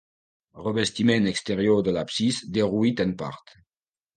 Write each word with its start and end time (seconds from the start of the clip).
Revestiment 0.67 1.27
exterior 1.33 1.85
de 1.89 1.93
l'absis 1.99 2.41
derruït 2.59 3.05
en 3.07 3.17
part. 3.25 3.57